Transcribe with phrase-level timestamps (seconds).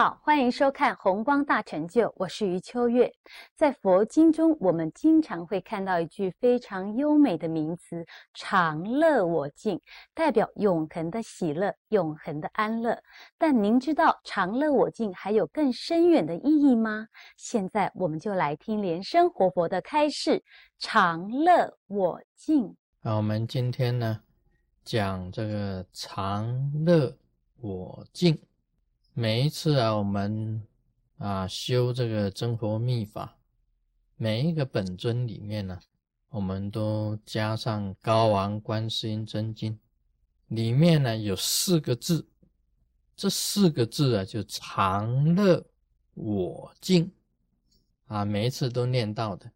[0.00, 3.12] 好，欢迎收看《红光大成就》，我是余秋月。
[3.56, 9.80] 在佛经中，我们经常会看到一句非常优美的名词“常乐我净”，
[10.14, 12.96] 代表永恒的喜乐、永恒的安乐。
[13.36, 17.08] 但您知道“常乐我净”还有更深远的意义吗？
[17.36, 20.40] 现在我们就来听莲生活佛的开示
[20.78, 22.72] ：“常乐我净。”
[23.02, 24.20] 那我们今天呢，
[24.84, 27.12] 讲这个“常乐
[27.60, 28.40] 我净”。
[29.20, 30.62] 每一次啊，我们
[31.16, 33.36] 啊修这个真佛密法，
[34.14, 35.80] 每一个本尊里面呢，
[36.28, 39.76] 我们都加上高王观世音真经，
[40.46, 42.28] 里面呢有四个字，
[43.16, 45.66] 这四个字啊就常乐
[46.14, 47.10] 我净
[48.06, 49.50] 啊，每一次都念到的。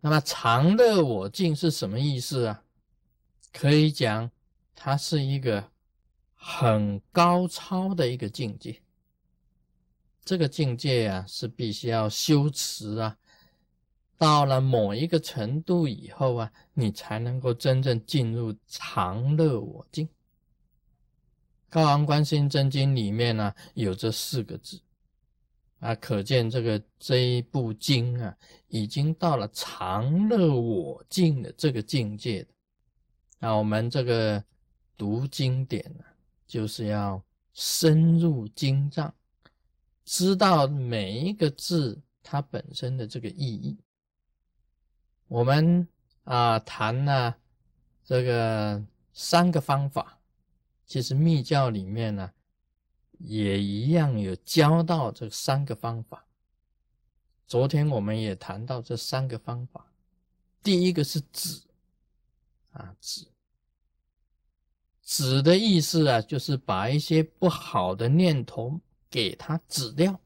[0.00, 2.64] 那么常乐我净是什么意思啊？
[3.52, 4.28] 可以讲，
[4.74, 5.72] 它是一个。
[6.46, 8.82] 很高超的一个境界，
[10.26, 13.16] 这个境界啊是必须要修持啊，
[14.18, 20.06] 到了某一个程度以后啊，你才能够真正进入常乐我净。
[21.70, 24.78] 高昂观心真经里面呢有这四个字
[25.78, 28.36] 啊，可见这个这一部经啊，
[28.68, 32.50] 已经到了常乐我净的这个境界的。
[33.38, 34.44] 那我们这个
[34.94, 36.04] 读经典呢？
[36.46, 39.12] 就是要深入经藏，
[40.04, 43.76] 知道每一个字它本身的这个意义。
[45.28, 45.88] 我们
[46.24, 47.36] 啊谈了
[48.04, 50.18] 这个三个方法，
[50.86, 52.30] 其实密教里面呢
[53.18, 56.26] 也一样有教到这三个方法。
[57.46, 59.86] 昨天我们也谈到这三个方法，
[60.62, 61.62] 第一个是止
[62.72, 63.33] 啊止。
[65.04, 68.80] 止的意思啊，就是把一些不好的念头
[69.10, 70.18] 给它止掉，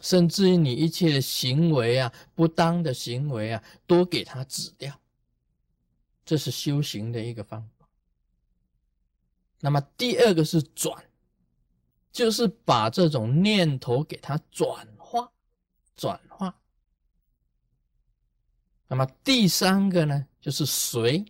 [0.00, 5.00] 甚至于你一切的行为啊，不当的行为啊，都给它止掉。
[6.24, 7.88] 这是修行的一个方法。
[9.60, 11.04] 那么第二个是转，
[12.10, 15.30] 就是把这种念头给它转化，
[15.94, 16.58] 转化。
[18.88, 21.24] 那么第三个呢，就是随。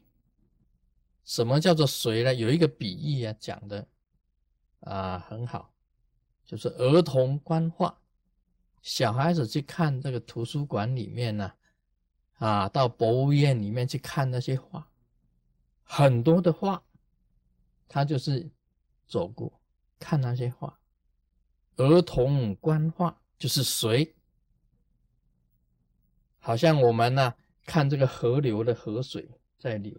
[1.33, 2.35] 什么叫做随呢？
[2.35, 3.89] 有一个比喻啊，讲的
[4.81, 5.73] 啊很好，
[6.45, 7.99] 就是儿童观画，
[8.83, 11.51] 小孩子去看这个图书馆里面呢，
[12.35, 14.87] 啊，到博物院里面去看那些画，
[15.85, 16.83] 很多的画，
[17.89, 18.51] 他就是
[19.07, 19.59] 走过
[19.99, 20.79] 看那些画，
[21.77, 24.15] 儿童观画就是随，
[26.41, 27.33] 好像我们呢
[27.65, 29.99] 看这个河流的河水在流。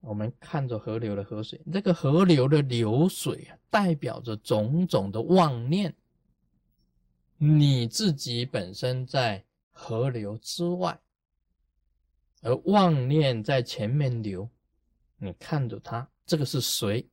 [0.00, 5.94] 我们看着河流的河水，这个河流的流水啊，代表着种种的妄念。
[7.36, 10.98] 你自己本身在河流之外，
[12.42, 14.48] 而妄念在前面流，
[15.18, 17.06] 你看着它，这个是水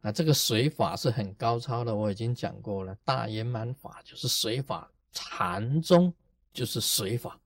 [0.00, 0.10] 啊。
[0.10, 2.96] 这个水法是很高超的，我已经讲过了。
[3.04, 6.12] 大圆满法就是水法，禅宗
[6.52, 7.38] 就是水法。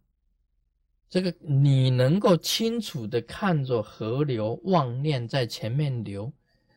[1.15, 6.33] 这个你能够清楚的看着河流妄念在前面流，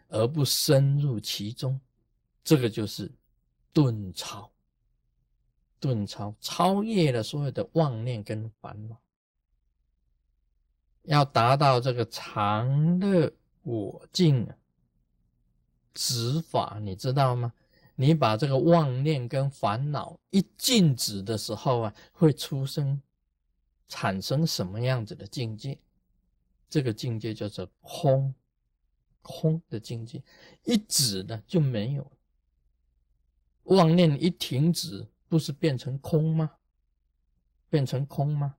[0.10, 1.82] 而不深入其中，
[2.44, 3.12] 这个就是
[3.74, 4.48] 顿超。
[5.80, 8.96] 顿超超越了所有的妄念跟烦恼，
[11.06, 13.34] 要达到这个常乐
[13.64, 14.56] 我净啊，
[15.96, 17.52] 止法，你知道吗？
[17.96, 23.02] 你把这个妄念跟烦恼一静止的时候啊，会出生。
[23.88, 25.80] 产生什么样子的境界？
[26.70, 28.34] 这个境界叫做空，
[29.22, 30.22] 空的境界，
[30.64, 32.12] 一止呢就没有
[33.64, 36.52] 妄念一停止，不是变成空吗？
[37.70, 38.56] 变成空吗？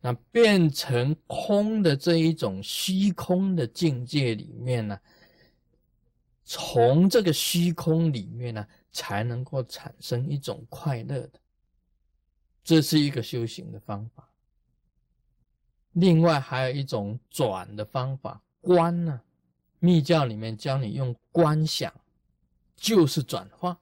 [0.00, 5.00] 那变成空的这一种虚空的境界里面呢，
[6.44, 11.40] 从这个虚空里面呢，才能够产生一种快乐的。
[12.64, 14.26] 这是一个修行的方法。
[15.92, 19.20] 另外还有一种转的方法，观呢，
[19.78, 21.92] 密教里面教你用观想，
[22.74, 23.78] 就是转化。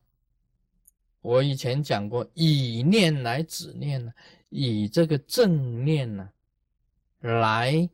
[1.21, 4.13] 我以前讲过，以念来止念呢，
[4.51, 6.29] 以这个正念呢，
[7.21, 7.89] 来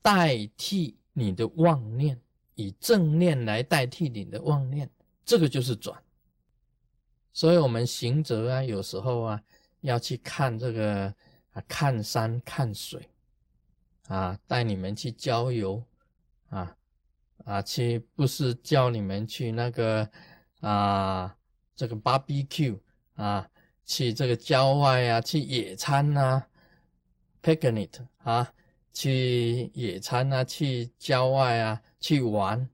[0.00, 2.18] 代替你的妄念，
[2.54, 4.90] 以正念来代替你的妄念，
[5.26, 6.02] 这个就是转。
[7.34, 9.42] 所以，我们行者啊，有时候啊。
[9.86, 11.06] 要去看这个
[11.52, 13.08] 啊，看山看水，
[14.08, 15.82] 啊，带你们去郊游，
[16.50, 16.76] 啊
[17.44, 20.08] 啊，去不是叫你们去那个
[20.60, 21.36] 啊
[21.74, 22.78] 这个 barbecue
[23.14, 23.48] 啊，
[23.84, 26.46] 去这个郊外啊，去野餐啊
[27.42, 28.52] ，picnic 啊，
[28.92, 32.68] 去野餐啊，去郊外啊，去玩。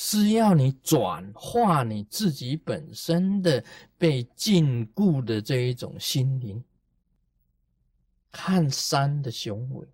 [0.00, 3.64] 是要你转化你自己本身的
[3.98, 6.62] 被禁锢的这一种心灵，
[8.30, 9.88] 看山的雄伟，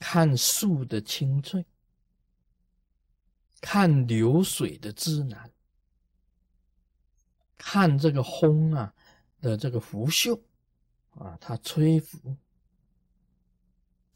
[0.00, 1.64] 看树的清脆，
[3.60, 5.52] 看流水的自然，
[7.56, 8.92] 看这个风啊
[9.40, 10.36] 的这个拂袖
[11.10, 12.36] 啊，它吹拂，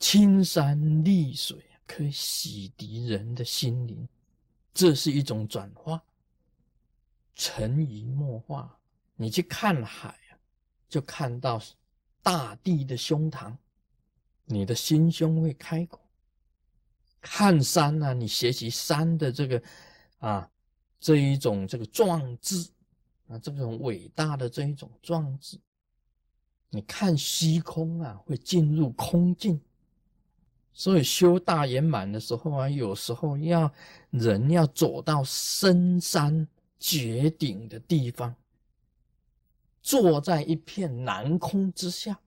[0.00, 4.08] 青山绿水可以洗涤人的心灵。
[4.72, 6.02] 这是一种转化，
[7.34, 8.78] 潜移默化。
[9.16, 10.38] 你去看海啊，
[10.88, 11.60] 就看到
[12.22, 13.56] 大地的胸膛，
[14.44, 15.98] 你的心胸会开阔；
[17.20, 19.62] 看山呢，你学习山的这个
[20.18, 20.50] 啊
[21.00, 22.70] 这一种这个壮志
[23.26, 25.58] 啊，这种伟大的这一种壮志。
[26.70, 29.60] 你看虚空啊，会进入空境。
[30.78, 33.68] 所以修大圆满的时候啊，有时候要
[34.10, 36.46] 人要走到深山
[36.78, 38.32] 绝顶的地方，
[39.82, 42.20] 坐在一片南空之下，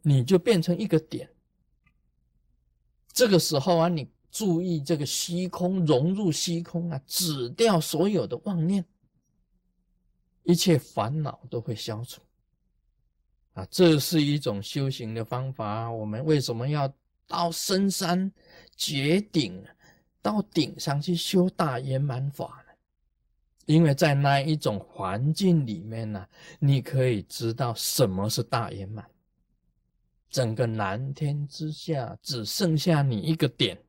[0.00, 1.28] 你就变成一个点。
[3.12, 8.82] 这个时候啊，你注意这个虚空，融入虚空啊，止掉所有的妄念，
[10.44, 12.22] 一切烦恼都会消除。
[13.52, 15.90] 啊，这是一种修行的方法。
[15.90, 16.90] 我们为什么要？
[17.26, 18.32] 到深山
[18.76, 19.64] 绝顶，
[20.20, 22.64] 到顶上去修大圆满法？
[23.66, 26.28] 因为在那一种环境里面呢，
[26.58, 29.08] 你可以知道什么是大圆满。
[30.28, 33.82] 整个蓝天之下只剩下你一个点，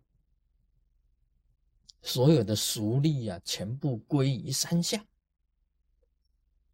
[2.02, 5.04] 所有的俗力啊，全部归于山下，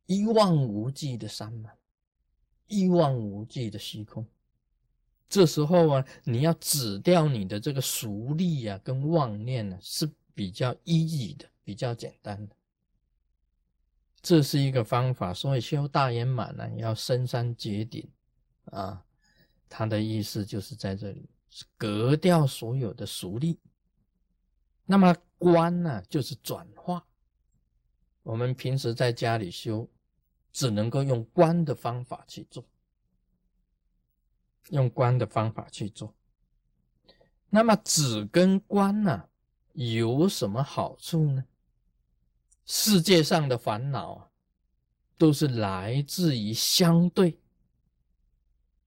[0.05, 1.75] 一望无际的山脉，
[2.67, 4.27] 一望无际的虚空。
[5.31, 12.55] 这时候啊，你要止掉你的这个俗力啊，跟妄念呢，是比较 easy 的，比较简单的。
[14.21, 18.05] 这是一个方法，所以修大圆满呢，要深山绝顶
[18.65, 19.01] 啊。
[19.69, 21.29] 他的意思就是在这里，
[21.77, 23.57] 隔掉所有的俗力。
[24.85, 27.07] 那么观呢，就是转化。
[28.21, 29.89] 我们平时在家里修，
[30.51, 32.65] 只能够用观的方法去做。
[34.69, 36.13] 用观的方法去做，
[37.49, 39.27] 那么止跟观呢
[39.73, 41.43] 有什么好处呢？
[42.65, 44.29] 世界上的烦恼啊，
[45.17, 47.37] 都是来自于相对，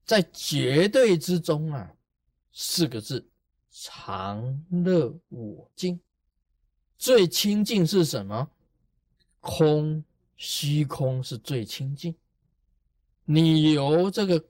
[0.07, 1.95] 在绝对之中啊，
[2.53, 3.29] 四个字：
[3.71, 6.01] 常乐我净。
[6.97, 8.51] 最清净是什么？
[9.41, 10.03] 空，
[10.37, 12.17] 虚空是最清净。
[13.25, 14.43] 你由这个。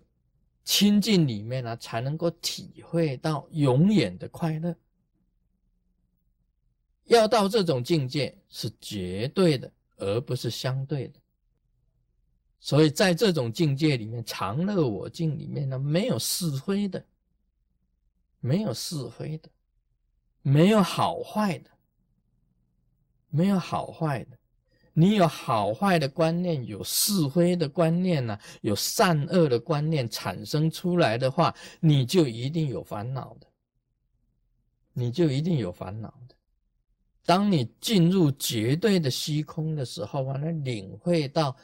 [0.65, 4.75] 清净里面呢，才能够体会到永远的快乐。
[7.05, 11.21] 要到这种境界是绝对的，而不是相对的。
[12.59, 17.05] 所以在这种境界里面，常乐我净里面呢，没有是非的，
[18.41, 19.51] 没有是非的，
[20.41, 21.71] 没有好坏的，
[23.29, 24.39] 没有好坏的。
[24.97, 33.47] 你有好坏的观念，有是非的观念呢，有善恶的观念产生出来的话，你就一定有烦恼的，
[34.93, 36.37] 你就一定有烦恼的。
[37.25, 41.57] 当你进入绝对的虚空的时候完了领会到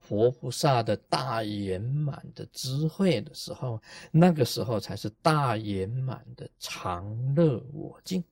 [0.00, 3.78] 佛菩萨的大圆满的智慧的时候，
[4.10, 8.24] 那个时候才是大圆满的常乐我净。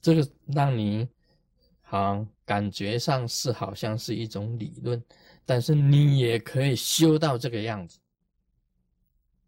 [0.00, 1.08] 这个让你。
[1.90, 5.02] 好，感觉上是好像是一种理论，
[5.46, 7.98] 但是你也可以修到这个样子。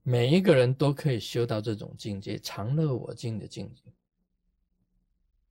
[0.02, 3.82] 每一个人都可以修到这种境界，常乐我净的境界。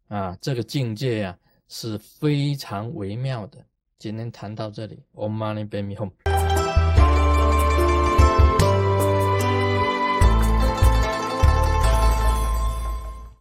[0.08, 3.64] 啊，这个境界呀是非常微妙的。
[4.00, 6.29] 今天谈到这里，Om Mani Padme Hum。